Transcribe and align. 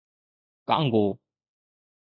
Congo 0.69 1.05